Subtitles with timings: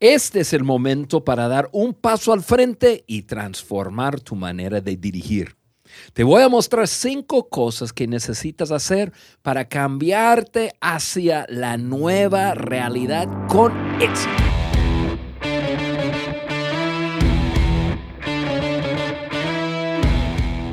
[0.00, 4.94] Este es el momento para dar un paso al frente y transformar tu manera de
[4.94, 5.56] dirigir.
[6.12, 13.26] Te voy a mostrar cinco cosas que necesitas hacer para cambiarte hacia la nueva realidad
[13.48, 13.72] con
[14.02, 14.30] éxito.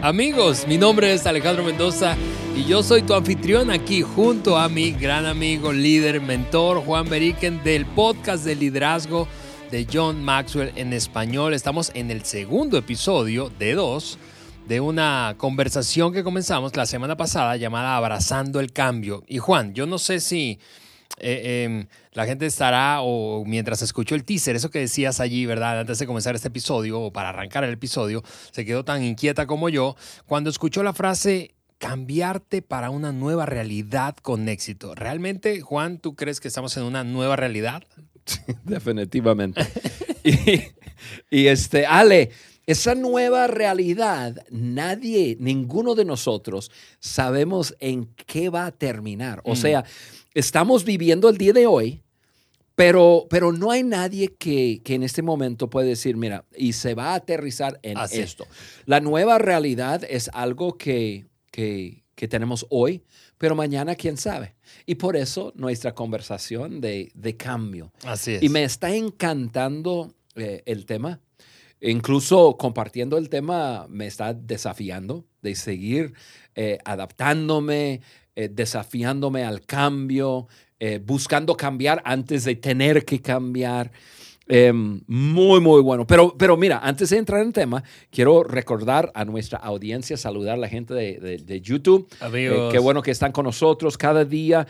[0.02, 2.18] Amigos, mi nombre es Alejandro Mendoza
[2.56, 7.64] y yo soy tu anfitrión aquí junto a mi gran amigo, líder, mentor Juan Beriken
[7.64, 9.28] del podcast de liderazgo
[9.72, 11.54] de John Maxwell en español.
[11.54, 14.20] Estamos en el segundo episodio de dos
[14.68, 19.24] de una conversación que comenzamos la semana pasada llamada Abrazando el Cambio.
[19.28, 20.60] Y Juan, yo no sé si
[21.18, 25.80] eh, em, la gente estará, o mientras escuchó el teaser, eso que decías allí, ¿verdad?
[25.80, 29.70] Antes de comenzar este episodio, o para arrancar el episodio, se quedó tan inquieta como
[29.70, 29.96] yo,
[30.28, 34.96] cuando escuchó la frase cambiarte para una nueva realidad con éxito.
[34.96, 37.84] ¿Realmente, Juan, tú crees que estamos en una nueva realidad?
[38.64, 39.62] definitivamente.
[40.24, 40.62] y,
[41.30, 42.32] y este, Ale,
[42.66, 49.42] esa nueva realidad, nadie, ninguno de nosotros sabemos en qué va a terminar.
[49.44, 49.58] O mm.
[49.58, 49.86] sea,
[50.34, 52.02] estamos viviendo el día de hoy,
[52.76, 57.12] pero, pero no hay nadie que, en este momento puede decir, mira, y se va
[57.12, 58.48] a aterrizar en esto.
[58.86, 63.04] La nueva realidad es algo que, que, tenemos hoy,
[63.38, 64.56] pero mañana quién sabe.
[64.86, 67.92] Y por eso nuestra conversación de, cambio.
[68.06, 68.44] Así es.
[68.44, 71.20] Y me está encantando eh, el tema
[71.86, 76.14] Incluso compartiendo el tema me está desafiando de seguir
[76.56, 78.00] eh, adaptándome,
[78.38, 80.48] eh, desafiándome al cambio,
[80.80, 83.92] eh, buscando cambiar antes de tener que cambiar.
[84.48, 86.06] Em, muy, muy bueno.
[86.06, 90.56] Pero, pero mira, antes de entrar en el tema, quiero recordar a nuestra audiencia, saludar
[90.56, 92.08] a la gente de, YouTube.
[92.72, 94.68] qué bueno que están con nosotros cada día.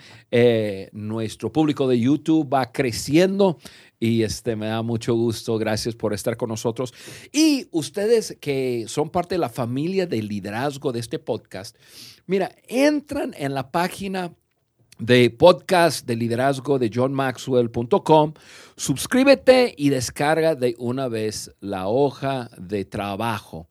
[0.92, 3.58] nuestro público de YouTube va creciendo
[4.04, 5.58] y este, me da mucho gusto.
[5.58, 6.94] Gracias por estar con nosotros.
[7.32, 11.78] Y ustedes que son parte de la familia de liderazgo de este podcast,
[12.26, 14.34] mira, entran en la página
[15.00, 18.34] de podcast de liderazgo de johnmaxwell.com,
[18.76, 23.68] suscríbete y descarga de una vez la hoja de trabajo.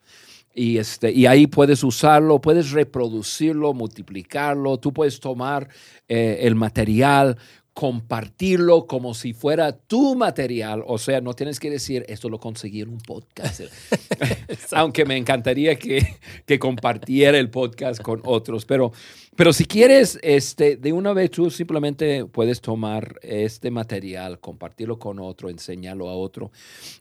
[0.55, 5.67] Y, este, y ahí puedes usarlo, puedes reproducirlo, multiplicarlo, tú puedes tomar
[6.07, 7.37] eh, el material,
[7.73, 10.83] compartirlo como si fuera tu material.
[10.85, 13.61] O sea, no tienes que decir, esto lo conseguí en un podcast.
[14.71, 18.65] Aunque me encantaría que, que, compartiera el podcast con otros.
[18.65, 18.91] Pero,
[19.35, 25.19] pero si quieres, este, de una vez tú simplemente puedes tomar este material, compartirlo con
[25.19, 26.51] otro, enseñarlo a otro.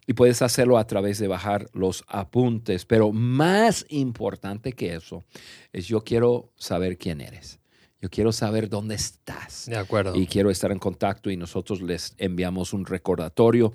[0.07, 2.87] Y puedes hacerlo a través de bajar los apuntes.
[2.87, 5.25] Pero más importante que eso
[5.73, 7.62] es yo quiero saber quién eres.
[8.03, 9.67] Yo quiero saber dónde estás.
[9.67, 10.17] De acuerdo.
[10.17, 13.73] Y quiero estar en contacto y nosotros les enviamos un recordatorio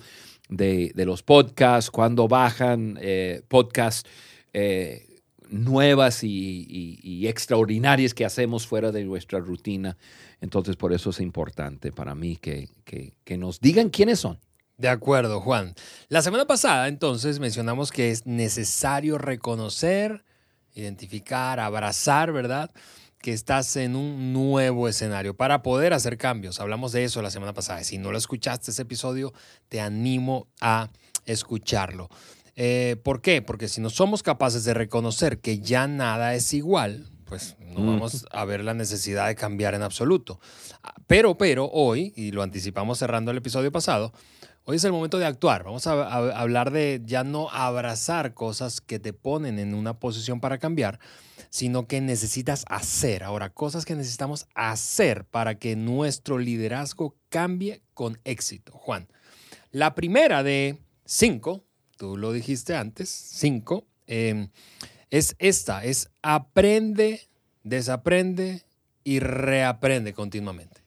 [0.49, 4.07] de, los podcasts, cuando bajan eh, podcasts
[4.51, 9.97] eh, nuevas y, extraordinarias que hacemos fuera de nuestra rutina.
[10.41, 14.39] Entonces, por eso es importante para mí que, que nos digan quiénes son.
[14.77, 15.73] De acuerdo, Juan.
[16.09, 20.25] La semana pasada, entonces, mencionamos que es necesario reconocer,
[20.75, 22.71] identificar, abrazar, ¿verdad?
[23.22, 26.59] Que estás en un nuevo escenario para poder hacer cambios.
[26.59, 27.83] Hablamos de eso la semana pasada.
[27.83, 29.33] Si no lo escuchaste ese episodio,
[29.69, 30.89] te animo a
[31.25, 32.09] escucharlo.
[32.56, 33.41] Eh, ¿Por qué?
[33.41, 38.25] Porque si no somos capaces de reconocer que ya nada es igual, pues no vamos
[38.31, 40.39] a ver la necesidad de cambiar en absoluto.
[41.06, 44.13] Pero, pero hoy, y lo anticipamos cerrando el episodio pasado,
[44.63, 45.63] hoy es el momento de actuar.
[45.63, 50.39] Vamos a, a hablar de ya no abrazar cosas que te ponen en una posición
[50.39, 51.00] para cambiar,
[51.50, 53.24] sino que necesitas hacer.
[53.24, 58.74] Ahora, cosas que necesitamos hacer para que nuestro liderazgo cambie con éxito.
[58.74, 59.08] Juan,
[59.72, 61.63] la primera de cinco,
[61.97, 64.50] tú lo dijiste antes, cinco, em,
[65.09, 67.22] es esta, es aprende,
[67.63, 68.63] desaprende
[69.03, 70.81] y reaprende continuamente.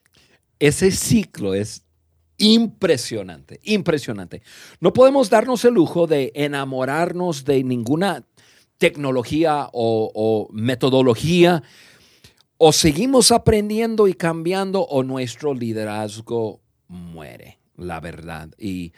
[0.59, 1.83] Ese ciclo es
[2.37, 4.41] impresionante, impresionante.
[4.79, 8.23] No podemos darnos el lujo de enamorarnos de ninguna
[8.81, 11.61] tecnología o, metodología,
[12.57, 18.49] o seguimos aprendiendo y cambiando o nuestro liderazgo muere, la verdad.
[18.57, 18.91] Y,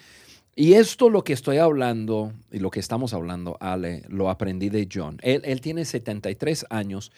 [0.56, 4.88] y esto lo que estoy hablando y lo que estamos hablando, Ale, lo aprendí de
[4.90, 5.18] John.
[5.22, 7.12] Él, él tiene 73 años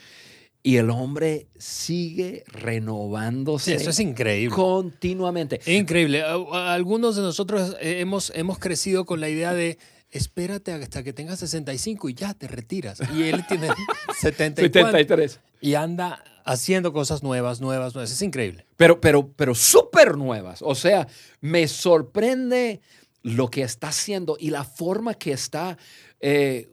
[0.64, 3.76] y el hombre sigue renovándose.
[3.76, 4.56] eso es increíble.
[4.56, 5.60] Continuamente.
[5.68, 6.24] Increíble.
[6.24, 9.78] Algunos de nosotros hemos, hemos crecido con la idea de
[10.12, 13.00] espérate hasta que tengas 65 y ya te retiras.
[13.16, 13.68] Y él tiene
[14.20, 15.40] 74 73.
[15.62, 18.12] y anda haciendo cosas nuevas, nuevas, nuevas.
[18.12, 18.66] Es increíble.
[18.78, 20.62] Pero, pero, pero súper nuevas.
[20.62, 21.08] O sea,
[21.42, 22.82] me sorprende
[23.24, 25.78] lo que está haciendo y la forma que está,
[26.20, 26.70] eh,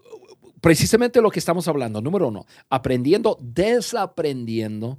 [0.60, 2.02] precisamente lo que estamos hablando.
[2.02, 4.98] Número uno, aprendiendo, desaprendiendo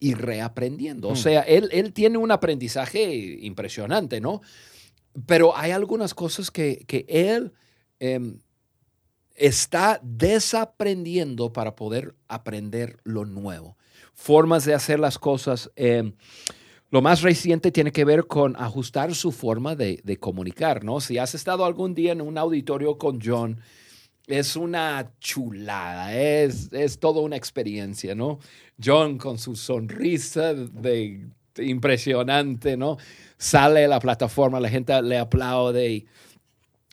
[0.00, 1.08] y reaprendiendo.
[1.08, 1.16] O Mm.
[1.16, 4.40] sea, él, él tiene un aprendizaje impresionante, ¿no?
[5.26, 7.52] Pero hay algunas cosas que, que él
[8.12, 8.38] em,
[9.34, 13.76] está desaprendiendo para poder aprender lo nuevo.
[14.14, 15.70] Formas de hacer las cosas.
[15.76, 16.14] em,
[16.90, 21.00] lo más reciente tiene que ver con ajustar su forma de, de comunicar, ¿no?
[21.00, 23.60] Si has estado algún día en un auditorio con John,
[24.28, 28.38] es una chulada, es, es toda una experiencia, ¿no?
[28.82, 32.96] John con su sonrisa de, de impresionante, ¿no?
[33.38, 36.06] Sale a la plataforma, la gente le aplaude y,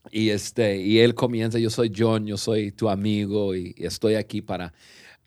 [0.09, 4.42] y, este, y él comienza, yo soy John, yo soy tu amigo y estoy aquí
[4.42, 4.74] para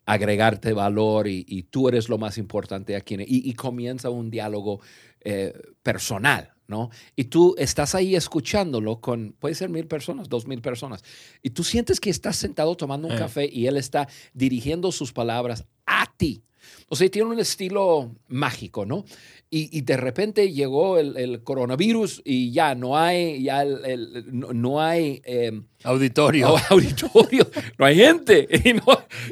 [0.05, 3.15] agregarte valor y, y tú eres lo más importante aquí.
[3.15, 4.81] Y, y comienza un diálogo
[5.21, 6.89] eh, personal, ¿no?
[7.15, 11.03] Y tú estás ahí escuchándolo con, puede ser mil personas, dos mil personas,
[11.41, 13.17] y tú sientes que estás sentado tomando un Eh.
[13.17, 16.43] café y él está dirigiendo sus palabras a ti.
[16.89, 19.05] O sea, tiene un estilo mágico, ¿no?
[19.49, 24.25] Y, y de repente llegó el, el coronavirus y ya no hay, ya el- el-
[24.39, 25.21] no, no hay...
[25.23, 26.47] em, Auditorio.
[26.49, 27.47] no, auditorio,
[27.77, 28.47] no hay gente.
[28.65, 28.83] Y, no-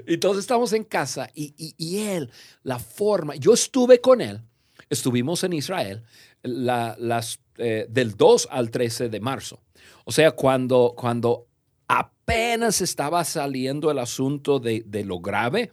[0.07, 1.29] y todos estamos en casa.
[1.33, 2.29] Y, y- y él,
[2.63, 4.41] la forma, yo estuve con él,
[4.89, 6.03] estuvimos en Israel
[6.43, 9.61] la- las, eh, del 2 al 13 de marzo.
[10.05, 11.47] O sea, cuando, cuando
[11.87, 15.71] apenas estaba saliendo el asunto de, de lo grave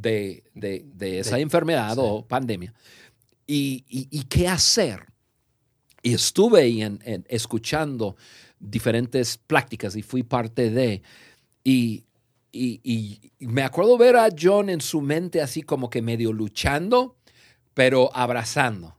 [0.00, 2.00] de, de- de esa enfermedad sí.
[2.02, 2.72] o pandemia.
[3.46, 5.06] Y, y- y qué hacer.
[6.02, 8.16] Y estuve ahí en- en- escuchando
[8.60, 11.02] diferentes prácticas y fui parte de.
[11.64, 12.04] Y,
[12.52, 16.32] y- y- y me acuerdo ver a John en su mente así como que medio
[16.32, 17.16] luchando,
[17.74, 18.96] pero abrazando.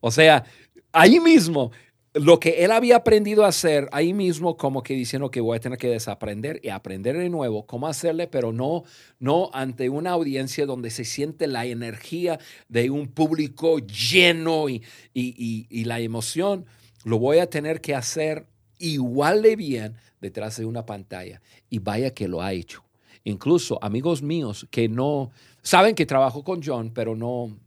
[0.00, 0.44] O sea,
[0.92, 1.72] ahí mismo,
[2.14, 5.60] lo que él había aprendido a hacer, ahí mismo como que diciendo que voy a
[5.60, 8.84] tener que desaprender y aprender de nuevo cómo hacerle, pero no,
[9.18, 12.38] no ante una audiencia donde se siente la energía
[12.68, 14.76] de un público lleno y,
[15.12, 16.66] y- y- y la emoción.
[17.04, 18.46] Lo voy a tener que hacer
[18.78, 21.42] igual de bien detrás de una pantalla.
[21.68, 22.84] Y vaya que lo ha hecho.
[23.24, 25.30] Incluso amigos míos que no
[25.62, 27.58] saben que trabajo con John, pero no,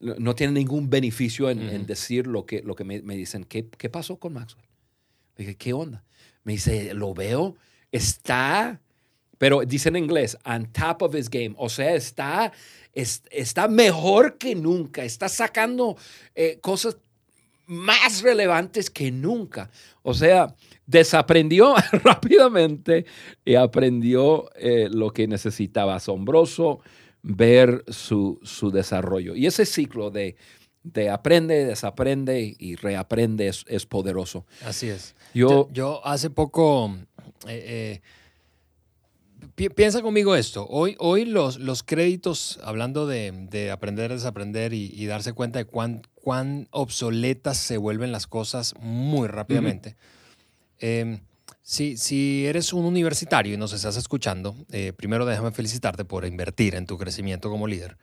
[0.00, 3.44] no tienen ningún beneficio en, decir lo que, lo que me, me dicen.
[3.44, 4.64] ¿Qué, ¿Qué pasó con Maxwell?
[5.36, 6.02] Le dije, ¿qué onda?
[6.42, 7.56] Me dice, lo veo,
[7.92, 8.80] está,
[9.38, 11.54] pero dice en inglés, on top of his game.
[11.58, 12.52] O sea, está,
[12.94, 15.04] es- está mejor que nunca.
[15.04, 15.96] Está sacando
[16.34, 16.96] eh, cosas
[17.66, 19.70] más relevantes que nunca.
[20.02, 20.54] O sea,
[20.86, 21.74] desaprendió
[22.04, 23.04] rápidamente
[23.44, 25.94] y aprendió eh, lo que necesitaba.
[25.96, 26.80] Asombroso
[27.22, 29.34] ver su, su desarrollo.
[29.36, 30.36] Y ese ciclo de,
[30.82, 34.46] de aprende, desaprende y reaprende es, es poderoso.
[34.64, 35.14] Así es.
[35.34, 36.96] Yo, Yo, yo hace poco,
[37.46, 38.00] eh, eh,
[39.54, 44.92] pi- piensa conmigo esto, hoy, hoy los, los créditos, hablando de, de aprender, desaprender y,
[44.94, 49.96] y darse cuenta de cuán, cuán obsoletas se vuelven las cosas muy rápidamente.
[50.78, 51.20] Eh,
[51.70, 56.74] si, si eres un universitario y nos estás escuchando, eh, primero déjame felicitarte por invertir
[56.74, 57.96] en tu crecimiento como líder.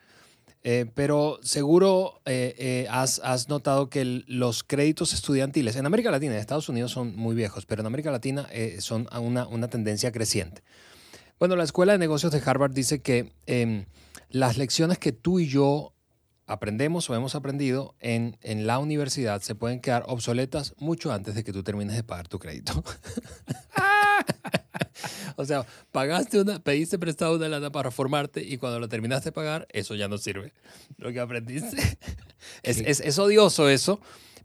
[0.63, 6.69] Eh, pero seguro eh, has, notado que los créditos estudiantiles en América Latina, en Estados
[6.69, 8.47] Unidos son muy viejos, pero en América Latina
[8.79, 10.63] son una, una tendencia creciente.
[11.38, 13.83] Bueno, la Escuela de Negocios de Harvard dice que em,
[14.29, 15.93] las lecciones que tú y yo
[16.48, 21.44] aprendemos o hemos aprendido en, en la universidad se pueden quedar obsoletas mucho antes de
[21.44, 22.84] que tú termines de pagar tu crédito.
[25.36, 29.34] o sea, pagaste una, pediste prestado una lana para formarte y cuando lo terminaste de
[29.34, 30.54] pagar, eso ya no sirve.
[30.98, 31.77] Lo que aprendiste.
[32.63, 34.00] es, es- es odioso eso,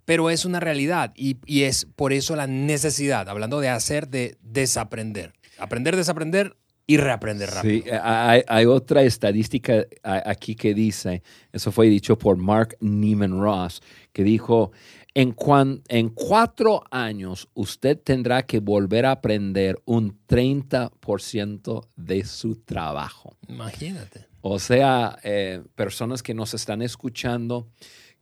[0.04, 4.36] pero es una realidad y, y es por eso la necesidad, hablando de hacer, de
[4.42, 5.32] desaprender.
[5.58, 7.84] Aprender, desaprender y reaprender rápido.
[7.84, 11.22] Sí, eh, hay, hay otra estadística aquí que dice,
[11.52, 13.80] eso fue dicho por Mark Neiman Ross,
[14.12, 14.72] que dijo,
[15.14, 22.56] en, cuan- en cuatro años usted tendrá que volver a aprender un 30% de su
[22.56, 23.36] trabajo.
[23.48, 24.26] Imagínate.
[24.40, 27.68] O sea, eh, personas que nos están escuchando,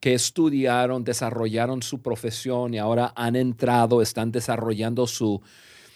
[0.01, 5.41] que estudiaron, desarrollaron su profesión y ahora han entrado, están desarrollando su,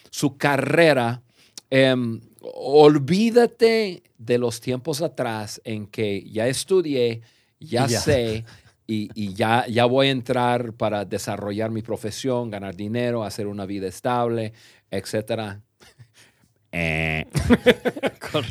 [0.09, 1.21] su carrera.
[1.69, 2.21] Em,
[2.53, 7.21] olvídate de los tiempos atrás en que ya estudié,
[7.59, 8.45] ya, sé,
[8.87, 13.65] y, y ya, ya voy a entrar para desarrollar mi profesión, ganar dinero, hacer una
[13.65, 14.53] vida estable,
[14.91, 15.61] etcétera.
[16.77, 17.25] Eh.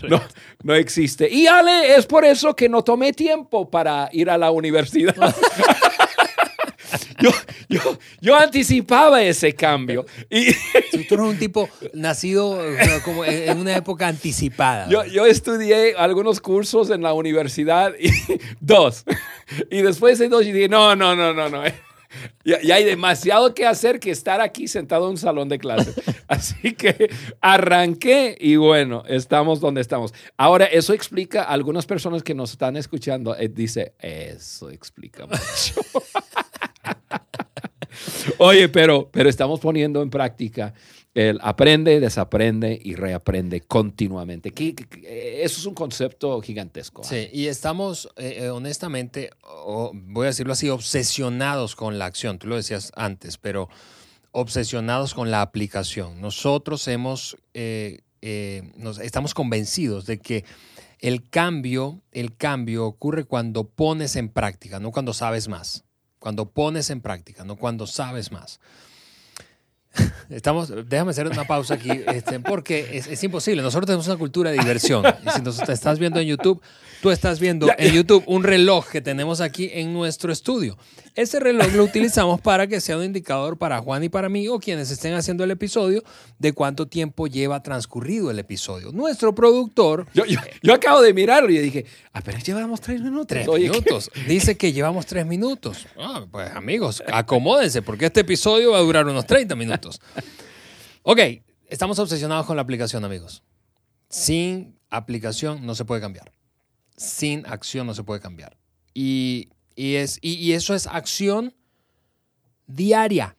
[0.08, 0.18] no,
[0.62, 1.28] no existe.
[1.30, 5.14] Y Ale, es por eso que no tomé tiempo para ir a la universidad.
[7.20, 7.30] yo,
[7.68, 10.06] yo, yo anticipaba ese cambio.
[10.30, 10.52] Y
[11.08, 14.88] Tú eres un tipo nacido eh, como en una época anticipada.
[14.88, 18.10] yo, yo estudié algunos cursos en la universidad, y,
[18.60, 19.04] dos.
[19.70, 21.62] Y después de dos, yo dije, no, no, no, no, no.
[22.44, 25.92] Ya, ya hay demasiado que hacer que estar aquí sentado en un salón de clase.
[26.28, 30.14] Así que arranqué y bueno, estamos donde estamos.
[30.36, 33.36] Ahora, eso explica a algunas personas que nos están escuchando.
[33.36, 35.40] eh, dice, eso explica mucho.
[38.38, 40.74] Oye, pero, pero estamos poniendo en práctica
[41.14, 44.50] el aprende, desaprende y reaprende continuamente.
[44.50, 44.74] Que-
[45.44, 47.02] Eso es un concepto gigantesco.
[47.04, 47.08] ¿ah?
[47.08, 49.30] Sí, y estamos, eh, eh, honestamente,
[49.92, 52.38] voy a decirlo así, obsesionados con la acción.
[52.40, 53.68] Tú lo decías antes, pero
[54.32, 56.20] obsesionados con la aplicación.
[56.20, 60.44] Nosotros hemos, eh, eh, nos, estamos convencidos de que
[60.98, 65.84] el cambio, el cambio ocurre cuando pones en práctica, no cuando sabes más.
[66.24, 68.58] Cuando pones en práctica, no cuando sabes más.
[70.30, 73.62] Estamos, déjame hacer una pausa aquí, este, porque es, es imposible.
[73.62, 75.04] Nosotros tenemos una cultura de diversión.
[75.26, 76.60] Y si nos estás viendo en YouTube,
[77.02, 80.76] tú estás viendo en YouTube un reloj que tenemos aquí en nuestro estudio.
[81.14, 84.58] Ese reloj lo utilizamos para que sea un indicador para Juan y para mí o
[84.58, 86.02] quienes estén haciendo el episodio
[86.40, 88.90] de cuánto tiempo lleva transcurrido el episodio.
[88.90, 93.28] Nuestro productor, Yo, yo, yo acabo de mirarlo y dije, apenas llevamos tres minutos.
[93.28, 94.10] tres Oye, ¿qué- minutos.
[94.26, 95.86] Dice que llevamos tres minutos.
[95.96, 99.83] Ah, pues amigos, acomódense porque este episodio va a durar unos 30 minutos.
[101.02, 101.20] Ok,
[101.68, 103.42] estamos obsesionados con la aplicación, amigos.
[104.08, 106.32] Sin aplicación no se puede cambiar.
[106.96, 108.56] Sin acción no se puede cambiar.
[108.94, 111.54] Y, y es, y, y eso es acción
[112.66, 113.36] diaria.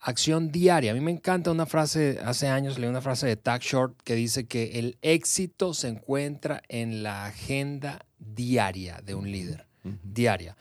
[0.00, 0.90] Acción diaria.
[0.90, 4.14] A mí me encanta una frase, hace años leí una frase de Tag Short que
[4.14, 9.66] dice que el éxito se encuentra en la agenda diaria de un líder.
[10.02, 10.56] Diaria.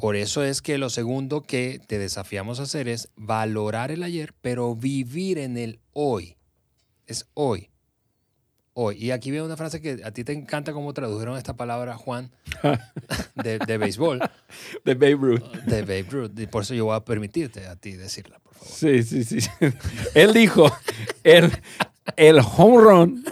[0.00, 4.32] Por eso es que lo segundo que te desafiamos a hacer es valorar el ayer,
[4.40, 6.36] pero vivir en el hoy.
[7.06, 7.68] Es hoy.
[8.72, 8.96] Hoy.
[8.98, 12.30] Y aquí veo una frase que a ti te encanta cómo tradujeron esta palabra, Juan,
[13.34, 14.20] de, de béisbol,
[14.84, 15.42] De Babe Ruth.
[15.66, 16.38] de Babe Ruth.
[16.38, 18.74] Y por eso yo voy a permitirte a ti decirla, por favor.
[18.74, 19.38] Sí, sí, sí.
[20.14, 20.70] Él dijo,
[21.24, 21.50] el,
[22.16, 23.24] el home run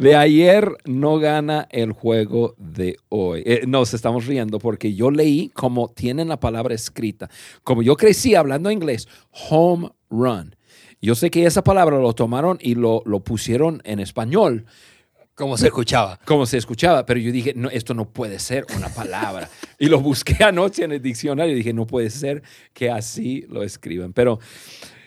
[0.00, 3.42] de ayer no gana el juego de hoy.
[3.44, 7.28] Eh, nos estamos riendo porque yo leí como tienen la palabra escrita.
[7.62, 10.56] Como yo crecí hablando inglés, home run.
[11.02, 14.66] Yo sé que esa palabra lo tomaron y lo, lo pusieron en español
[15.34, 16.18] Como se escuchaba.
[16.24, 19.48] como se escuchaba, pero yo dije, no, esto no puede ser una palabra.
[19.78, 22.42] y lo busqué anoche en el diccionario y dije, no puede ser
[22.72, 24.12] que así lo escriban.
[24.12, 24.38] Pero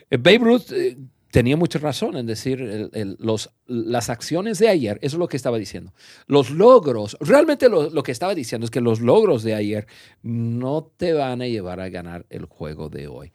[0.09, 0.97] eh, Babe Ruth eh,
[1.33, 5.27] tenía mucha razón en decir el- el- los, las acciones de ayer, eso es lo
[5.27, 5.91] que estaba diciendo.
[6.27, 9.87] Los logros, realmente lo, lo que estaba diciendo es que los logros de ayer
[10.21, 13.31] no te van a llevar a ganar el juego de hoy.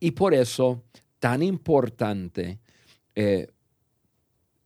[0.00, 0.82] Y por eso,
[1.20, 2.58] tan importante
[3.14, 3.46] eh,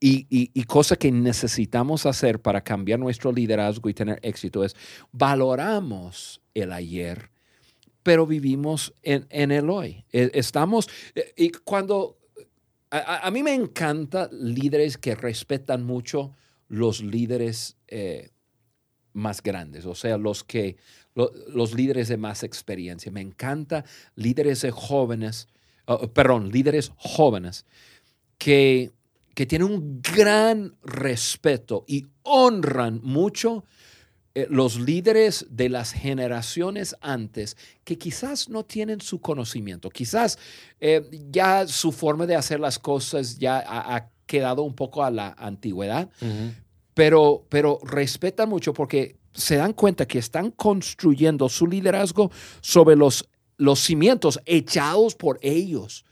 [0.00, 4.75] y, y- y cosa que necesitamos hacer para cambiar nuestro liderazgo y tener éxito es
[5.12, 7.28] valoramos el ayer,
[8.02, 10.06] pero vivimos en, en el hoy.
[10.12, 12.16] Eh, Estamos, eh, y cuando,
[12.90, 16.35] a, mí me encanta líderes que respetan mucho
[16.68, 18.30] los líderes eh,
[19.12, 20.76] más grandes, o sea, los que,
[21.14, 23.11] lo- los líderes de más experiencia.
[23.12, 25.49] Me encanta líderes de jóvenes,
[25.88, 27.66] uh, perdón, líderes jóvenes
[28.38, 28.92] que,
[29.35, 33.64] que tienen un gran respeto y honran mucho
[34.34, 40.38] eh, los líderes de las generaciones antes que quizás no tienen su conocimiento, quizás
[40.80, 45.10] eh, ya su forma de hacer las cosas ya ha, ha quedado un poco a
[45.10, 46.08] la antigüedad,
[46.94, 53.28] pero, pero respetan mucho porque se dan cuenta que están construyendo su liderazgo sobre los,
[53.56, 56.04] los cimientos echados por ellos,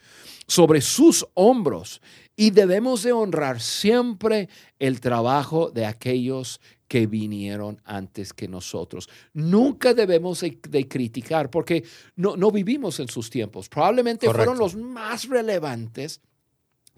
[0.49, 2.01] sobre sus hombros.
[2.35, 4.49] Y debemos de honrar siempre
[4.79, 9.09] el trabajo de aquellos que vinieron antes que nosotros.
[9.35, 11.85] Nunca debemos de, de criticar porque
[12.17, 13.69] no, no vivimos en sus tiempos.
[13.69, 14.45] Probablemente Correcto.
[14.45, 16.23] fueron los más relevantes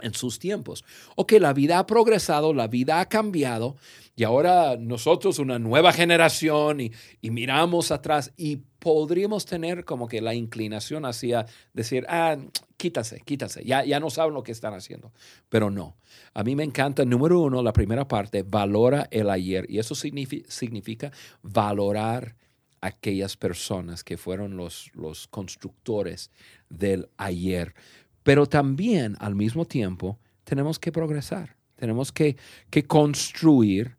[0.01, 0.85] en sus tiempos.
[1.17, 3.77] Ok, la vida ha progresado, la vida ha cambiado
[4.17, 10.21] y ahora nosotros, una nueva generación, y, y miramos atrás y podríamos tener como que
[10.21, 12.37] la inclinación hacia decir, ah,
[12.77, 15.13] quítase, quítase, ya, ya no saben lo que están haciendo.
[15.49, 15.97] Pero no,
[16.35, 20.45] a mí me encanta, número uno, la primera parte, valora el ayer y eso signifi-
[20.49, 22.35] significa valorar
[22.81, 26.31] aquellas personas que fueron los, los constructores
[26.71, 27.75] del ayer.
[28.23, 32.37] Pero también al mismo tiempo tenemos que progresar, tenemos que,
[32.71, 33.97] que construir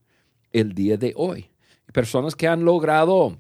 [0.52, 1.52] el día de hoy.
[1.94, 3.40] Personas que han logrado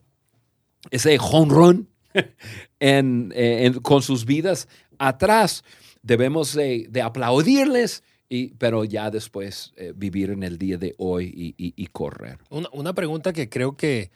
[0.89, 1.89] ese home run
[3.83, 5.63] con sus vidas atrás,
[6.01, 11.87] debemos de, aplaudirles, y, pero ya después eh, vivir en el día de hoy y,
[11.87, 12.39] correr.
[12.49, 14.11] Una, una, pregunta que creo que,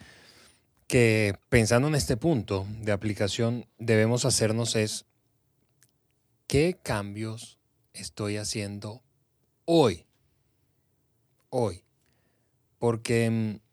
[0.87, 5.05] que pensando en este punto de aplicación debemos hacernos es,
[6.47, 7.59] ¿qué cambios
[7.93, 9.01] estoy haciendo
[9.65, 10.05] hoy?
[11.49, 11.83] Hoy.
[12.79, 13.64] Porque, mm,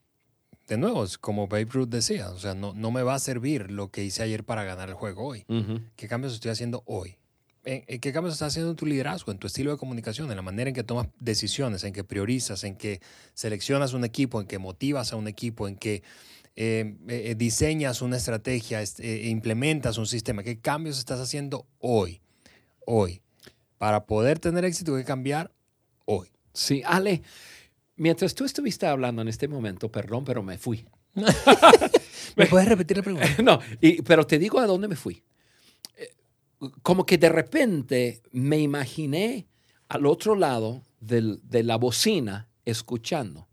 [0.69, 3.71] de nuevo, es como Babe Ruth decía, o sea, no, no me va a servir
[3.71, 5.45] lo que hice ayer para ganar el juego hoy.
[5.97, 7.19] ¿Qué cambios estoy haciendo hoy?
[7.65, 10.43] ¿En, qué cambios estás haciendo en tu liderazgo, en tu estilo de comunicación, en la
[10.43, 13.01] manera en que tomas decisiones, en que priorizas, en que
[13.35, 16.03] seleccionas un equipo, en que motivas a un equipo, en que
[16.57, 20.43] eh, eh, diseñas una estrategia, eh, implementas un sistema?
[20.43, 22.21] ¿Qué cambios estás haciendo hoy?
[22.85, 23.23] Hoy.
[23.79, 25.53] Para poder tener éxito hay que cambiar
[26.05, 26.29] hoy.
[26.53, 27.23] Sí, Ale,
[27.97, 30.87] mientras tú estuviste hablando en este momento, perdón, pero me fui.
[32.37, 33.29] ¿Me puedes repetir la pregunta?
[33.43, 33.61] No,
[34.07, 35.23] pero te digo a dónde me fui
[36.83, 39.49] como que de repente me imaginé
[39.89, 43.49] al otro lado de la bocina escuchando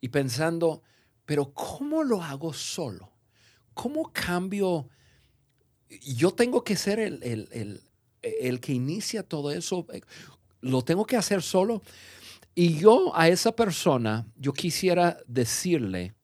[0.00, 0.82] y pensando,
[1.24, 3.12] pero ¿cómo lo hago solo?
[3.74, 4.88] ¿Cómo cambio?
[5.88, 7.80] Yo tengo que ser el,
[8.22, 9.86] el que inicia todo eso.
[10.60, 11.82] ¿Lo tengo que hacer solo?
[12.54, 16.14] Y yo a esa persona, yo quisiera decirle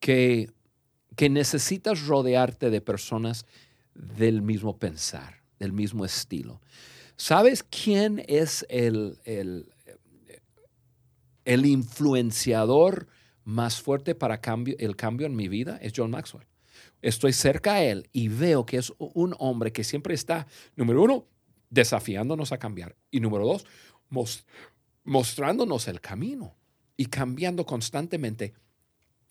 [0.00, 0.50] que,
[1.16, 3.46] que necesitas rodearte de personas
[3.94, 6.60] del mismo pensar del mismo estilo.
[7.16, 9.72] ¿Sabes quién es el, el,
[11.44, 13.06] el influenciador
[13.44, 15.78] más fuerte para cambio, el cambio en mi vida?
[15.80, 16.48] Es John Maxwell.
[17.00, 21.28] Estoy cerca a él y veo que es un hombre que siempre está, número uno,
[21.70, 22.96] desafiándonos a cambiar.
[23.12, 23.64] Y número dos,
[25.04, 26.54] mostrándonos el camino
[26.96, 28.54] y cambiando constantemente.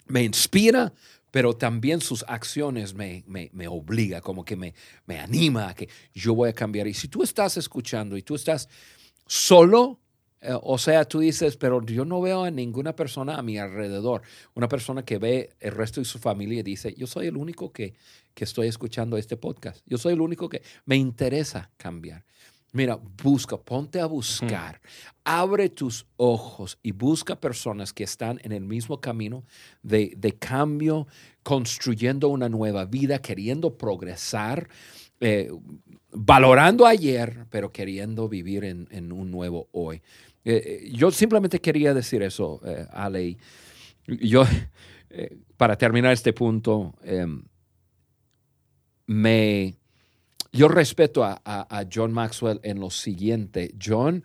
[0.07, 0.93] Me inspira,
[1.31, 4.73] pero también sus acciones me, me, obliga, como que me,
[5.05, 6.87] me anima a que yo voy a cambiar.
[6.87, 8.67] Y si tú estás escuchando y tú estás
[9.25, 9.99] solo,
[10.41, 14.23] eh, o sea, tú dices, pero yo no veo a ninguna persona a mi alrededor,
[14.55, 17.71] una persona que ve el resto de su familia y dice, yo soy el único
[17.71, 17.93] que,
[18.33, 22.25] que estoy escuchando este podcast, yo soy el único que me interesa cambiar.
[22.73, 24.79] Mira, busca, ponte a buscar,
[25.25, 29.43] abre tus ojos y busca personas que están en el mismo camino
[29.83, 31.05] de, cambio,
[31.43, 34.69] construyendo una nueva vida, queriendo progresar,
[35.19, 35.51] eh,
[36.11, 40.01] valorando ayer, pero queriendo vivir en, un nuevo hoy.
[40.45, 43.37] Eh, eh, yo simplemente quería decir eso, Ale.
[44.07, 44.45] Yo,
[45.57, 47.43] para terminar este punto, em,
[49.07, 49.80] me
[50.51, 53.73] yo respeto a, John Maxwell en lo siguiente.
[53.81, 54.23] John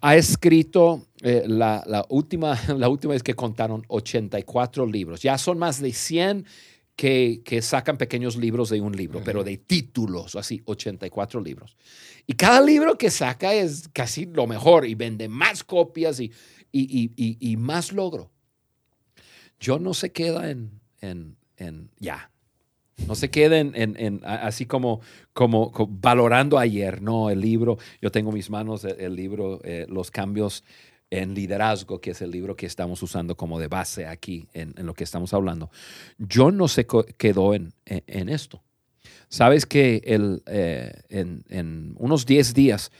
[0.00, 5.20] ha escrito eh, la, última, la última vez que contaron 84 libros.
[5.22, 6.46] Ya son más de 100
[6.94, 11.76] que, sacan pequeños libros de un libro, pero de títulos, así, 84 libros.
[12.26, 16.32] Y cada libro que saca es casi lo mejor y vende más copias y,
[16.72, 18.30] y, más logro.
[19.62, 22.30] John no se queda en, en, en ya,
[23.06, 25.00] no se queden en, así como,
[25.32, 30.10] como, valorando ayer, no, el libro, yo tengo en mis manos el, libro, eh, Los
[30.10, 30.64] cambios
[31.10, 34.94] en liderazgo, que es el libro que estamos usando como de base aquí en, lo
[34.94, 35.70] que estamos hablando.
[36.18, 38.62] Yo no se quedó en, esto.
[39.28, 42.90] Sabes que el, eh, en, unos 10 días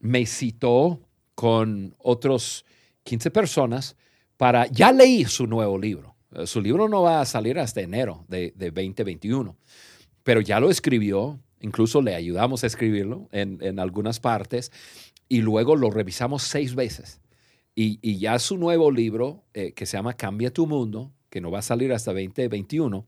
[0.00, 1.00] me citó
[1.34, 2.64] con otros
[3.04, 3.96] 15 personas
[4.36, 6.11] para, ya leí su nuevo libro.
[6.34, 9.56] Eh, su libro no va a salir hasta enero de, 2021,
[10.22, 14.72] pero ya lo escribió, incluso le ayudamos a escribirlo en, algunas partes
[15.28, 17.20] y luego lo revisamos seis veces.
[17.74, 21.60] Y, ya su nuevo libro, eh, que se llama Cambia tu Mundo, que no va
[21.60, 23.06] a salir hasta 2021,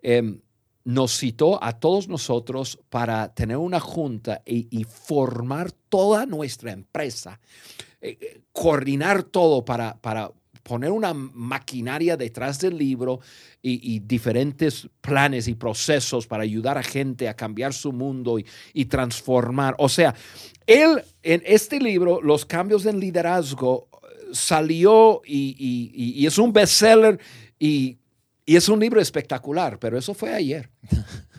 [0.00, 0.40] em,
[0.84, 7.38] nos citó a todos nosotros para tener una junta y, formar toda nuestra empresa,
[8.00, 13.20] eh, coordinar todo para, para poner una maquinaria detrás del libro
[13.62, 19.74] y, diferentes planes y procesos para ayudar a gente a cambiar su mundo y, transformar.
[19.78, 20.14] O sea,
[20.66, 23.88] él en este libro, Los cambios en liderazgo,
[24.32, 27.18] salió y, es un bestseller
[27.58, 27.98] y,
[28.46, 30.70] y es un libro espectacular, pero eso fue ayer.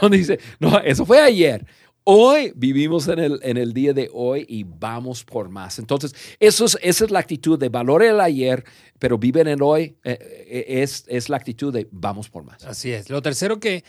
[0.00, 1.66] John dice, no, eso fue ayer.
[2.08, 5.78] Hoy vivimos en el, en el día de hoy y vamos por más.
[5.80, 8.64] Entonces, eso es, esa es la actitud de valor el ayer,
[8.98, 10.16] pero vive en el hoy, eh,
[10.48, 12.64] eh, es, es la actitud de vamos por más.
[12.64, 13.10] Así es.
[13.10, 13.82] Lo tercero que,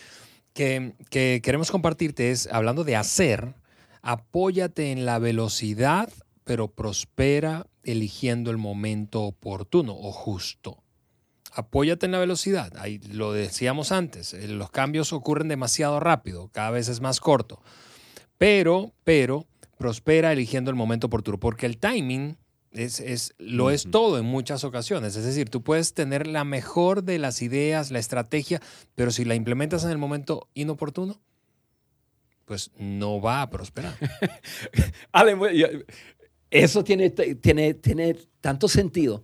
[0.53, 3.53] que, que queremos compartirte es, hablando de hacer,
[4.01, 6.09] apóyate en la velocidad,
[6.43, 10.83] pero prospera eligiendo el momento oportuno o justo.
[11.53, 12.73] Apóyate en la velocidad.
[12.77, 17.61] Ahí lo decíamos antes, eh, los cambios ocurren demasiado rápido, cada vez es más corto.
[18.37, 19.45] Pero, pero,
[19.77, 22.37] prospera eligiendo el momento oportuno, porque el timing
[22.71, 25.15] es, es, lo es todo en muchas ocasiones.
[25.15, 28.61] Es decir, tú puedes tener la mejor de las ideas, la estrategia,
[28.95, 31.19] pero si la implementas en el momento inoportuno,
[32.45, 33.95] pues no va a prosperar.
[36.51, 39.23] eso tiene, tiene, tiene tanto sentido,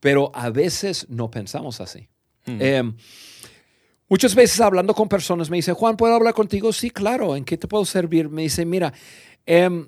[0.00, 2.08] pero a veces no pensamos así.
[2.46, 2.82] Eh,
[4.12, 6.70] muchas veces hablando con personas me dicen, Juan, ¿puedo hablar contigo?
[6.70, 8.28] Sí, claro, ¿en qué te puedo servir?
[8.28, 8.92] Me dice, mira,
[9.46, 9.86] eh,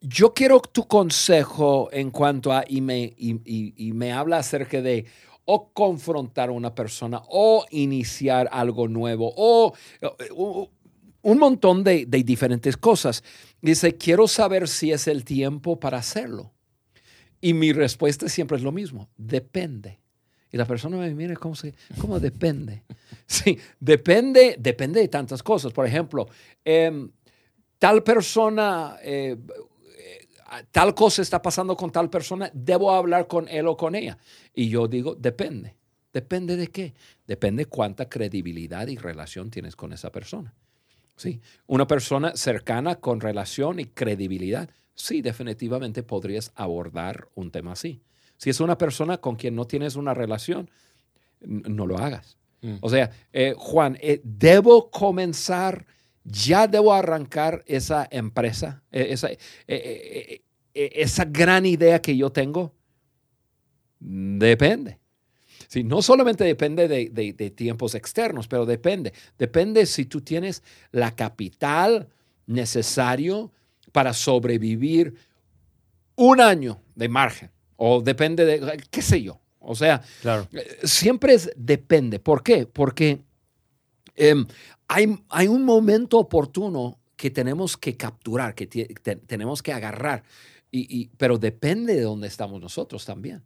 [0.00, 5.04] yo quiero tu consejo en cuanto a, y me, y, me habla acerca de
[5.44, 9.74] o confrontar a una persona o iniciar algo nuevo o,
[10.34, 10.70] o
[11.20, 13.22] un montón de, de, diferentes cosas.
[13.60, 16.54] Dice, quiero saber si es el tiempo para hacerlo.
[17.42, 19.98] Y mi respuesta siempre es lo mismo, depende.
[20.50, 21.74] Y la persona me mira, ¿cómo, se,
[22.20, 22.82] depende?
[23.26, 25.70] Sí, depende, depende de tantas cosas.
[25.72, 26.26] Por ejemplo,
[26.64, 27.08] eh,
[27.78, 29.36] tal persona, eh,
[30.70, 34.16] tal cosa está pasando con tal persona, debo hablar con él o con ella.
[34.54, 35.76] Y yo digo, depende.
[36.12, 36.94] ¿Depende de qué?
[37.26, 40.54] Depende cuánta credibilidad y relación tienes con esa persona.
[41.16, 48.00] Sí, una persona cercana con relación y credibilidad, sí, definitivamente podrías abordar un tema así.
[48.38, 50.70] Si es una persona con quien no tienes una relación,
[51.40, 52.38] no lo hagas.
[52.62, 52.76] Mm.
[52.80, 55.84] O sea, eh, Juan, eh, debo comenzar,
[56.24, 59.28] ya debo arrancar esa empresa, eh, esa,
[60.72, 62.74] esa gran idea que yo tengo.
[64.00, 64.98] Depende.
[65.66, 69.12] Sí, no solamente depende de, de, tiempos externos, pero depende.
[69.36, 72.08] Depende si tú tienes la capital
[72.46, 73.52] necesario
[73.92, 75.14] para sobrevivir
[76.14, 77.50] un año de margen.
[77.80, 79.40] O depende de, qué sé yo.
[79.60, 80.48] O sea, claro.
[80.82, 82.18] siempre es, depende.
[82.18, 82.66] ¿Por qué?
[82.66, 83.20] Porque
[84.16, 84.34] eh,
[84.88, 88.86] hay, hay, un momento oportuno que tenemos que capturar, que te,
[89.16, 90.24] tenemos que agarrar.
[90.70, 93.42] Y, y, pero depende de dónde estamos nosotros también.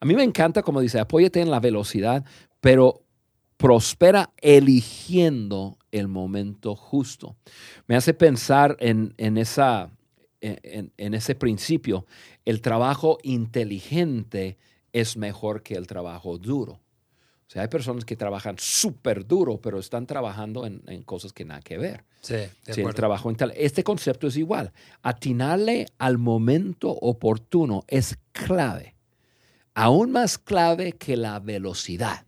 [0.00, 2.24] A mí me encanta, como dice, apóyate en la velocidad,
[2.60, 3.04] pero
[3.56, 7.36] prospera eligiendo el momento justo.
[7.86, 9.90] Me hace pensar en, esa,
[10.40, 12.06] en, en, ese principio.
[12.44, 14.58] El trabajo inteligente
[14.92, 16.80] es mejor que el trabajo duro.
[17.46, 21.60] O sea, hay personas que trabajan súper duro, pero están trabajando en, cosas que nada
[21.60, 22.04] que ver.
[22.20, 24.72] Sí, de sí, el trabajo Este concepto es igual.
[25.02, 28.94] Atinarle al momento oportuno es clave
[29.74, 32.24] aún más clave que la velocidad.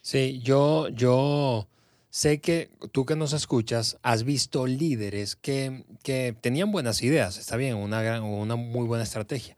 [0.00, 1.68] Sí, yo, yo
[2.12, 7.56] sé que tú que nos escuchas has visto líderes que, que tenían buenas ideas, está
[7.56, 9.56] bien, una, una muy buena estrategia,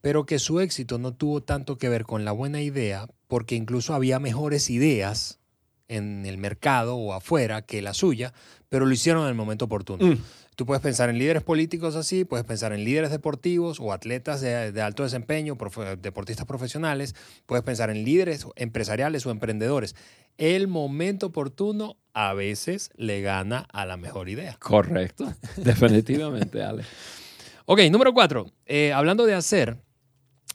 [0.00, 3.92] pero que su éxito no tuvo tanto que ver con la buena idea, porque incluso
[3.92, 5.40] había mejores ideas
[5.88, 8.32] en el mercado o afuera que la suya,
[8.70, 10.06] pero lo hicieron en el momento oportuno.
[10.06, 10.18] Mm.
[10.56, 14.80] Tú puedes pensar en líderes políticos así, puedes pensar en líderes deportivos o atletas de,
[14.82, 15.56] alto desempeño,
[16.00, 17.14] deportistas profesionales,
[17.46, 19.96] puedes pensar en líderes empresariales o emprendedores.
[20.40, 24.56] El momento oportuno a veces le gana a la mejor idea.
[24.58, 26.82] Correcto, definitivamente, Ale.
[27.66, 28.50] ok, número cuatro.
[28.64, 29.76] Eh, hablando de hacer,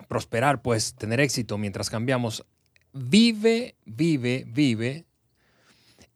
[0.08, 2.44] prosperar, pues tener éxito mientras cambiamos.
[2.94, 5.06] Vive, vive, vive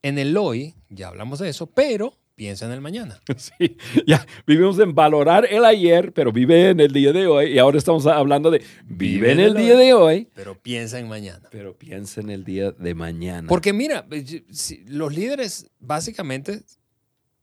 [0.02, 3.20] en el hoy, ya hablamos de eso, pero piensa en el mañana.
[3.38, 3.76] Sí,
[4.08, 7.52] ya vivimos en valorar el ayer, pero vive en el día de hoy.
[7.52, 10.30] Y ahora estamos hablando de vive, en el, día de hoy.
[10.36, 11.50] Pero piensa en mañana.
[11.52, 13.48] Pero piensa en el día de mañana.
[13.50, 14.44] Porque mira, eh,
[14.88, 16.62] los líderes básicamente,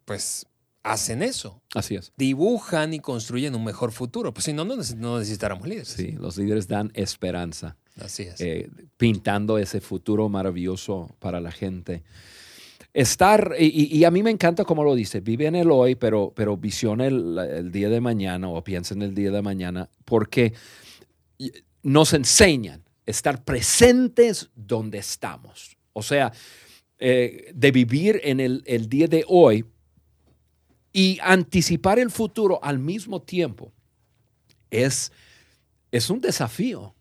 [0.06, 0.46] pues
[0.82, 1.62] hacen eso.
[1.74, 2.12] Así es.
[2.16, 4.32] Dibujan y construyen un mejor futuro.
[4.32, 5.88] Pues si no, no necesitáramos líderes.
[5.88, 7.76] Sí, los líderes dan esperanza.
[8.00, 8.40] Así es.
[8.40, 12.02] Eh, pintando ese futuro maravilloso para la gente
[12.96, 16.56] estar, y, a mí me encanta como lo dice, vive en el hoy, pero, pero
[16.56, 20.54] visiona el, día de mañana o piensa en el día de mañana, porque
[21.82, 25.76] nos enseñan estar presentes donde estamos.
[25.92, 26.32] O sea,
[26.98, 29.66] eh, de vivir en el, el día de hoy
[30.90, 33.74] y anticipar el futuro al mismo tiempo
[34.70, 35.12] es,
[35.92, 36.95] es un desafío.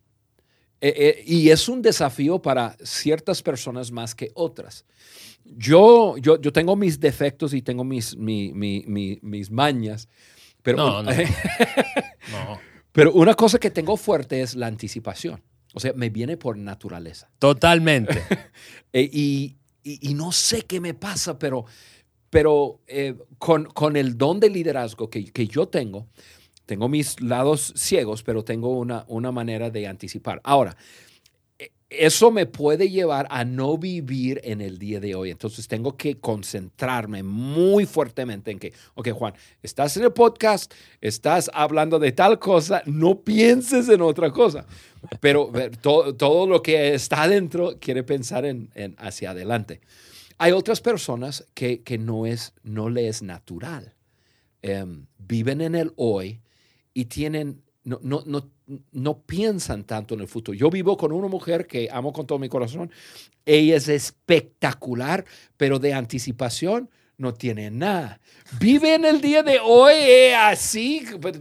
[0.82, 4.86] Eh, eh, y es un desafío para ciertas personas más que otras.
[5.44, 10.08] Yo, yo, yo tengo mis defectos y tengo mis, mi- mi- mi- mis mañas,
[10.62, 11.12] pero, No, no.
[12.32, 12.60] No.
[12.92, 15.42] pero una cosa que tengo fuerte es la anticipación.
[15.74, 17.30] O sea, me viene por naturaleza.
[17.40, 18.22] Totalmente.
[18.94, 21.66] Eh, y, y- y no sé qué me pasa, pero,
[22.30, 26.08] pero eh, con, con el don de liderazgo que, que yo tengo,
[26.66, 30.42] tengo mis lados ciegos, pero tengo una, una manera de anticipar.
[30.44, 30.76] Ahora,
[31.60, 35.32] eh, eso me puede llevar a no vivir en el día de hoy.
[35.32, 41.50] Entonces tengo que concentrarme muy fuertemente en que, ok, Juan, estás en el podcast, estás
[41.54, 44.66] hablando de tal cosa, no pienses en otra cosa.
[45.20, 49.82] Pero ver, to- todo lo que está adentro quiere pensar en, en hacia adelante.
[50.38, 53.94] Hay otras personas que, que no, es, no le es natural.
[54.62, 56.42] Em, viven en el hoy
[56.96, 58.50] y tienen, no, no, no,
[58.94, 60.58] no piensan tanto en el futuro.
[60.58, 62.90] Yo vivo con una mujer que amo con todo mi corazón.
[63.46, 65.26] Ella es espectacular,
[65.58, 68.20] pero de anticipación no tiene nada.
[68.60, 71.40] Vive en el día de hoy eh, así, pero,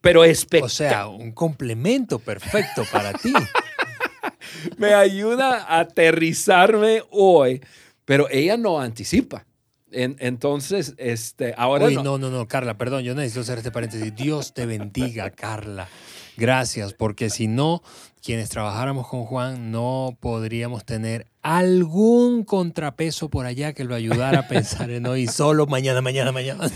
[0.00, 0.70] pero O espectacular.
[0.70, 3.32] sea, un complemento perfecto para ti.
[4.78, 7.62] me ayuda a aterrizarme hoy,
[8.06, 9.46] pero ella no anticipa.
[9.92, 12.02] En- entonces, este, ahora Uy, no.
[12.02, 14.14] no, no, no, Carla, perdón, yo necesito hacer este paréntesis.
[14.14, 15.88] Dios te bendiga, Carla.
[16.36, 17.82] Gracias, porque si no,
[18.22, 24.48] quienes trabajáramos con Juan no podríamos tener algún contrapeso por allá que lo ayudara a
[24.48, 26.68] pensar en hoy solo mañana, mañana, mañana.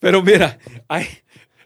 [0.00, 1.06] Pero mira, hay,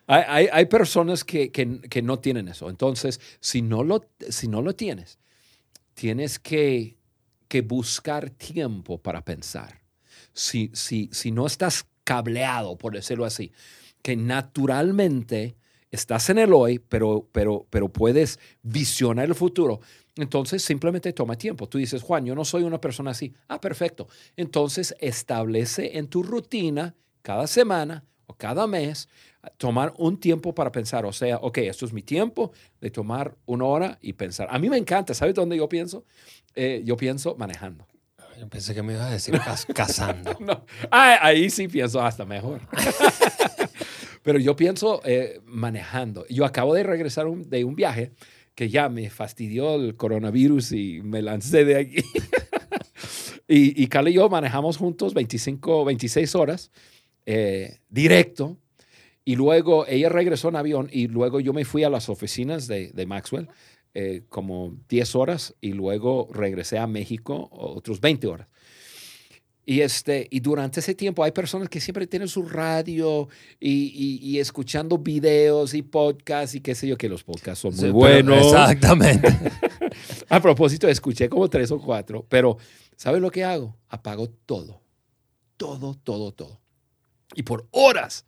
[0.06, 2.68] hay, hay- hay personas que, que- que no tienen eso.
[2.68, 5.18] Entonces, si no lo, si no lo tienes,
[5.94, 6.96] tienes que,
[7.48, 9.80] que buscar tiempo para pensar.
[10.36, 13.50] Si, si, si no estás cableado, por decirlo así,
[14.02, 15.56] que naturalmente
[15.90, 19.80] estás en el hoy, pero, pero, pero puedes visionar el futuro.
[20.14, 21.68] Entonces simplemente toma tiempo.
[21.68, 23.34] Tú dices, Juan, yo no soy una persona así.
[23.48, 24.08] Ah, perfecto.
[24.36, 29.08] Entonces establece en tu rutina cada semana o cada mes
[29.58, 31.04] tomar un tiempo para pensar.
[31.04, 34.48] O sea, ok, esto es mi tiempo de tomar una hora y pensar.
[34.50, 35.14] A mí me encanta.
[35.14, 36.04] ¿Sabes dónde yo pienso?
[36.54, 37.86] Eh, yo pienso manejando.
[38.38, 40.36] Yo pensé que me ibas a decir cas- cazando.
[40.40, 40.64] No.
[40.90, 42.60] Ah, ahí sí pienso hasta mejor.
[44.22, 46.26] Pero yo pienso eh, manejando.
[46.28, 48.12] Yo acabo de regresar un- de un viaje
[48.54, 52.02] que ya me fastidió el coronavirus y me lancé de aquí.
[53.48, 56.70] y, y Carla y yo manejamos juntos 25, 26 horas
[57.26, 58.56] eh, directo.
[59.24, 62.92] Y luego ella regresó en avión y luego yo me fui a las oficinas de,
[62.92, 63.48] de Maxwell
[63.98, 68.46] eh, como 10 horas y luego regresé a México otros 20 horas.
[69.68, 73.28] Y, este, y durante ese tiempo hay personas que siempre tienen su radio
[73.58, 77.72] y, y- y escuchando videos y podcasts y qué sé yo, que los podcasts son
[77.74, 78.46] muy Sí, buenos.
[78.46, 79.28] Exactamente.
[80.28, 82.58] A propósito, escuché como tres o cuatro, pero
[82.96, 83.76] ¿sabes lo que hago?
[83.88, 84.82] Apago todo.
[85.56, 86.60] Todo, todo, todo.
[87.34, 88.24] Y por horas,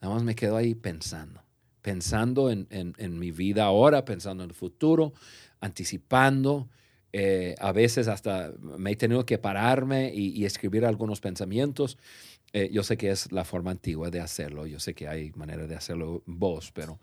[0.00, 1.41] nada más me quedo ahí pensando.
[1.82, 5.12] Pensando en, en- mi vida ahora, pensando en el futuro,
[5.60, 6.68] anticipando.
[7.12, 11.98] Eh, a veces hasta me he tenido que pararme y, escribir algunos pensamientos.
[12.52, 14.66] Eh, yo sé que es la forma antigua de hacerlo.
[14.66, 17.00] Yo sé que hay manera de hacerlo voz, pero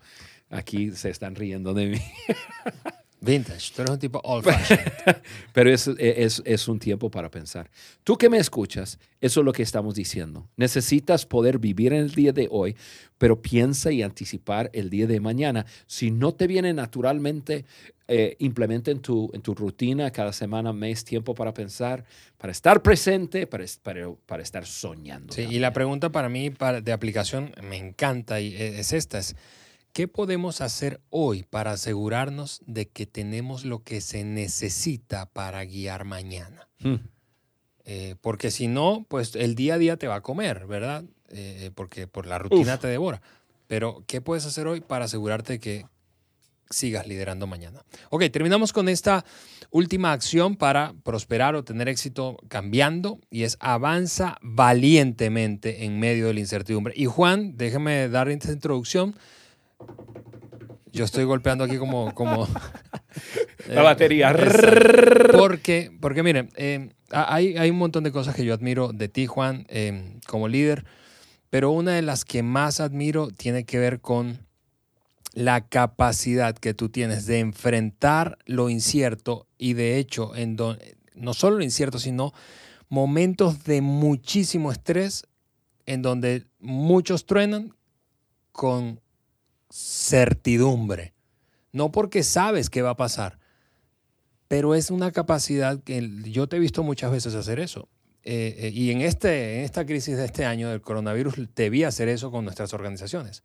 [0.48, 2.00] aquí se están riendo de mí.
[3.22, 4.82] Vintage, tú eres un tipo old fashioned.
[5.52, 7.70] Pero es, es, es un tiempo para pensar.
[8.02, 10.48] Tú que me escuchas, eso es lo que estamos diciendo.
[10.56, 12.76] Necesitas poder vivir en el día de hoy,
[13.18, 15.66] pero piensa y anticipar el día de mañana.
[15.86, 17.66] Si no te viene naturalmente,
[18.08, 22.04] eh, implementa en tu, en tu rutina cada semana, mes, tiempo para pensar,
[22.38, 25.32] para estar presente, para, para, para estar soñando.
[25.34, 25.62] Sí, y también.
[25.62, 29.36] la pregunta para mí para- de aplicación me encanta y e- es esta, es
[29.92, 36.04] ¿qué podemos hacer hoy para asegurarnos de que tenemos lo que se necesita para guiar
[36.04, 36.68] mañana?
[36.78, 36.96] Hmm.
[37.84, 41.04] Eh, porque si no, pues el día a día te va a comer, ¿verdad?
[41.28, 42.80] Eh, porque por la rutina Uf.
[42.80, 43.20] te devora.
[43.66, 45.86] Pero, ¿qué puedes hacer hoy para asegurarte que
[46.70, 47.84] sigas liderando mañana?
[48.10, 49.24] Ok, terminamos con esta
[49.70, 56.34] última acción para prosperar o tener éxito cambiando y es avanza valientemente en medio de
[56.34, 56.94] la incertidumbre.
[56.96, 59.14] Y Juan, déjeme dar esta introducción.
[60.92, 62.14] Yo estoy golpeando aquí como...
[62.14, 62.46] como
[63.68, 64.32] La batería.
[65.32, 69.08] Porque, porque miren, eh, ha- hay, hay un montón de cosas que yo admiro de
[69.08, 70.84] ti, Juan, eh, como líder,
[71.50, 74.38] pero una de las que más admiro tiene que ver con
[75.32, 80.78] la capacidad que tú tienes de enfrentar lo incierto y de hecho, en don-
[81.14, 82.32] no solo lo incierto, sino
[82.88, 85.26] momentos de muchísimo estrés
[85.86, 87.74] en donde muchos truenan
[88.52, 89.00] con
[89.70, 91.14] certidumbre
[91.72, 93.38] no porque sabes qué va a pasar,
[94.48, 97.88] pero es una capacidad que yo te he visto muchas veces hacer eso.
[98.22, 101.84] Eh, eh, y en, este, en esta crisis de este año del coronavirus te vi
[101.84, 103.44] hacer eso con nuestras organizaciones.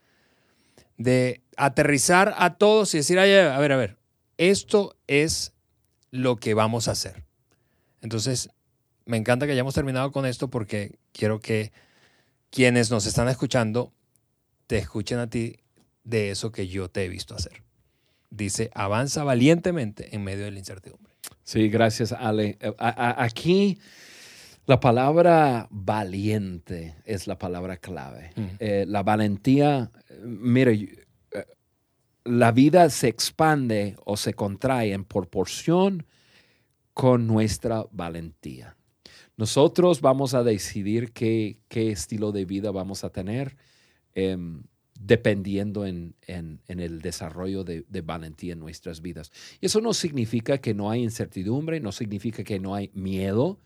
[0.97, 3.97] De aterrizar a todos y decir, a ver, a ver,
[4.37, 5.53] esto es
[6.09, 7.23] lo que vamos a hacer.
[8.01, 8.49] Entonces,
[9.05, 11.71] me encanta que hayamos terminado con esto porque quiero que
[12.49, 13.93] quienes nos están escuchando
[14.67, 15.57] te escuchen a ti
[16.05, 17.63] de eso que yo te he visto hacer.
[18.29, 21.13] Dice, avanza valientemente en medio de la incertidumbre.
[21.43, 22.57] Sí, gracias, Ale.
[22.61, 23.79] Eh, aquí
[24.65, 28.31] la palabra valiente es la palabra clave.
[28.35, 28.45] Mm.
[28.59, 29.91] Eh, la valentía,
[30.23, 31.45] mire, eh,
[32.23, 36.05] la vida se expande o se contrae en proporción
[36.93, 38.75] con nuestra valentía.
[39.37, 43.57] Nosotros vamos a decidir qué, estilo de vida vamos a tener
[44.13, 44.63] em,
[44.99, 46.15] dependiendo en,
[46.67, 49.31] el desarrollo de, valentía en nuestras vidas.
[49.59, 53.59] Y eso no significa que no hay incertidumbre, no significa que no hay miedo,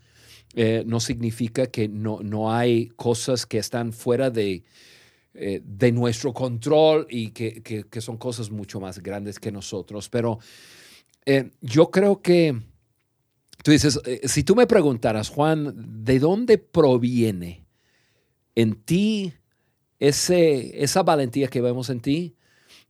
[0.56, 4.63] eh, no significa que no, no, hay cosas que están fuera de,
[5.36, 10.10] eh, de nuestro control y que, son cosas mucho más grandes que nosotros.
[10.10, 10.39] Pero
[11.26, 12.56] eh, yo creo que
[13.62, 15.74] Tú dices, si tú me preguntaras, Juan,
[16.06, 17.65] ¿de dónde proviene
[18.56, 19.34] en ti
[20.00, 22.36] ese, esa valentía que vemos en ti?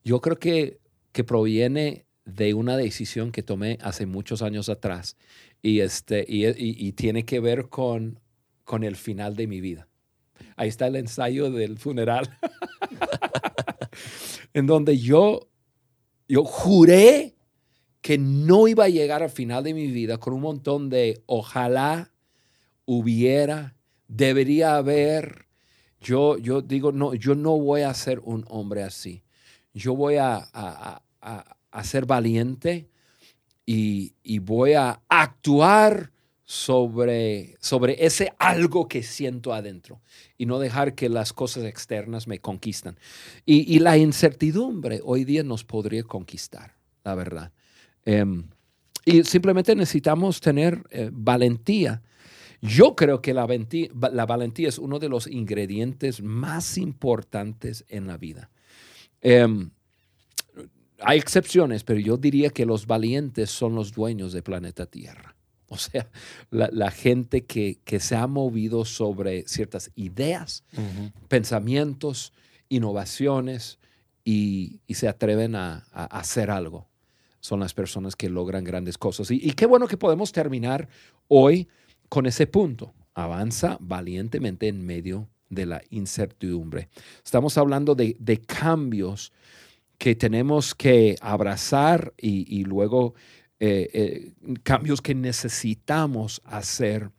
[0.04, 0.80] Yo creo que,
[1.12, 5.18] que proviene de una decisión que tomé hace muchos años atrás
[5.62, 8.20] y, este, y, tiene que ver con,
[8.64, 9.88] con el final de mi vida.
[10.56, 12.38] Ahí está el ensayo del funeral,
[14.54, 15.50] en donde yo,
[16.28, 17.36] yo juré
[18.02, 22.14] que no iba a llegar al final de mi vida con un montón de ojalá
[22.86, 23.76] hubiera,
[24.08, 25.49] debería haber.
[26.02, 29.24] Yo, yo digo, no, yo no voy a ser un hombre así.
[29.74, 32.90] Yo voy a, a, ser valiente
[33.66, 36.12] y, y, voy a actuar
[36.44, 40.02] sobre, sobre ese algo que siento adentro
[40.38, 42.98] y no dejar que las cosas externas me conquistan.
[43.46, 47.52] Y, y la incertidumbre hoy día nos podría conquistar, la verdad.
[48.06, 48.50] Em,
[49.06, 52.02] y simplemente necesitamos tener eh, valentía.
[52.62, 58.08] Yo creo que la valentía, la valentía, es uno de los ingredientes más importantes en
[58.08, 58.50] la vida.
[59.22, 59.72] Em,
[61.02, 65.36] hay excepciones, pero yo diría que los valientes son los dueños del planeta Tierra.
[65.72, 66.10] O sea,
[66.50, 70.64] la, gente que, se ha movido sobre ciertas ideas,
[71.28, 72.34] pensamientos,
[72.70, 73.78] innovaciones
[74.26, 76.90] y, se atreven a hacer algo
[77.40, 79.32] son las personas que logran grandes cosas.
[79.32, 80.88] Y, qué bueno que podemos terminar
[81.28, 81.68] hoy
[82.10, 82.94] con ese punto.
[83.14, 86.90] Avanza valientemente en medio de la incertidumbre.
[87.24, 89.32] Estamos hablando de, cambios
[89.98, 93.14] que tenemos que abrazar y, luego
[93.60, 97.12] eh, eh, cambios que necesitamos hacer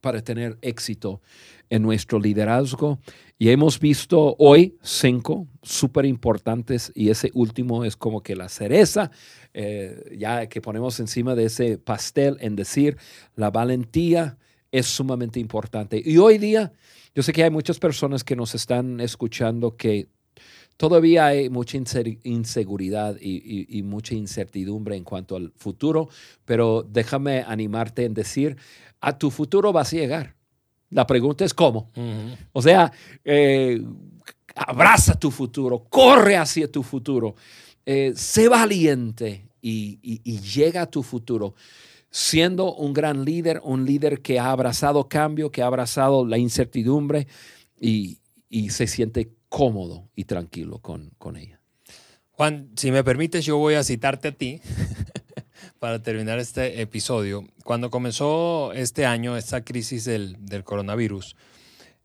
[0.00, 1.20] para tener éxito
[1.68, 3.00] en nuestro liderazgo.
[3.38, 9.10] Y hemos visto hoy cinco súper importantes y ese último es como que la cereza,
[9.52, 12.96] eh, ya que ponemos encima de ese pastel en decir
[13.34, 14.38] la valentía
[14.72, 16.02] es sumamente importante.
[16.02, 16.72] Y hoy día,
[17.14, 20.08] yo sé que hay muchas personas que nos están escuchando que
[20.78, 21.78] todavía hay mucha
[22.22, 26.08] inseguridad y, mucha incertidumbre en cuanto al futuro,
[26.46, 28.56] pero déjame animarte en decir,
[29.00, 30.35] a tu futuro vas a llegar.
[30.90, 31.90] La pregunta es cómo.
[32.52, 32.92] O sea,
[33.24, 33.82] eh,
[34.54, 37.34] abraza tu futuro, corre hacia tu futuro,
[37.84, 39.98] eh, sé valiente y,
[40.40, 41.54] llega a tu futuro
[42.10, 47.26] siendo un gran líder, un líder que ha abrazado cambio, que ha abrazado la incertidumbre
[47.78, 48.18] y,
[48.70, 51.60] se siente cómodo y tranquilo con, con ella.
[52.30, 54.60] Juan, si me permites, yo voy a citarte a ti
[55.78, 57.44] para terminar este episodio.
[57.64, 61.36] Cuando comenzó este año, esta crisis del, coronavirus,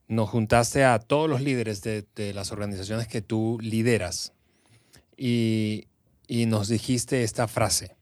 [0.08, 4.34] nos juntaste a todos los líderes de, las organizaciones que tú lideras
[5.18, 5.88] y,
[6.48, 7.96] nos dijiste esta frase.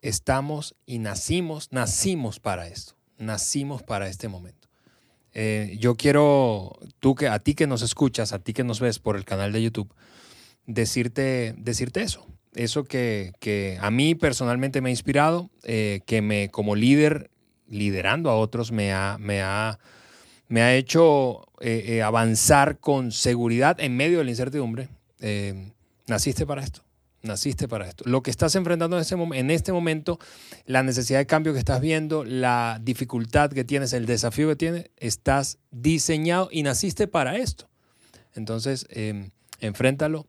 [0.00, 4.68] Estamos y nacimos, nacimos para esto, nacimos para este momento.
[5.32, 8.98] Eh, yo quiero, tú que, a ti que nos escuchas, a ti que nos ves
[8.98, 9.92] por el canal de YouTube,
[10.66, 12.26] decirte, decirte eso
[12.58, 17.30] eso que, a mí personalmente me ha inspirado, eh, que me como líder,
[17.68, 19.78] liderando a otros, me ha, me ha,
[20.48, 24.88] me ha hecho eh, eh, avanzar con seguridad en medio de la incertidumbre.
[26.08, 26.82] naciste para esto,
[27.22, 28.02] naciste para esto.
[28.06, 30.18] Lo que estás enfrentando en, en este momento,
[30.66, 34.90] la necesidad de cambio que estás viendo, la dificultad que tienes, el desafío que tienes,
[34.96, 37.68] estás diseñado y naciste para esto.
[38.34, 38.86] Entonces,
[39.60, 40.26] enfréntalo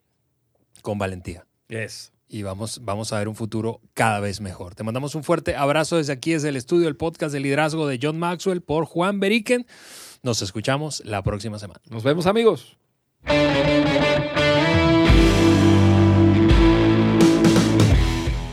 [0.84, 1.46] con valentía.
[1.70, 2.12] Yes.
[2.30, 4.76] Y vamos, vamos a ver un futuro cada vez mejor.
[4.76, 8.00] Te mandamos un fuerte abrazo desde aquí, desde el estudio, el podcast de liderazgo de
[8.02, 9.66] John Maxwell por Juan Beriken.
[10.22, 11.82] Nos escuchamos la próxima semana.
[11.90, 12.78] Nos vemos amigos.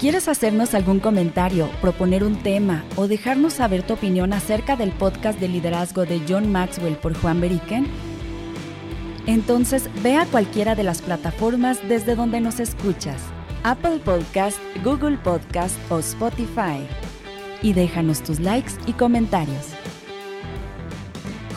[0.01, 5.41] ¿Quieres hacernos algún comentario, proponer un tema o dejarnos saber tu opinión acerca del podcast
[5.41, 7.87] de liderazgo de John Maxwell por Juan Beriken?
[9.27, 13.21] Entonces ve a cualquiera de las plataformas desde donde nos escuchas,
[13.67, 16.87] Apple Podcast, Google Podcast o Spotify,
[17.63, 19.71] y déjanos tus likes y comentarios.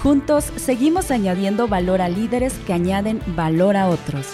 [0.02, 4.26] Juntos seguimos añadiendo valor a líderes que añaden valor a otros.